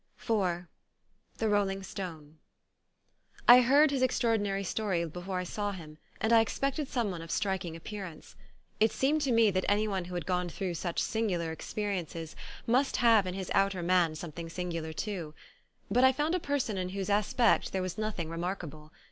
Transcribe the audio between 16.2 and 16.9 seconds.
a person in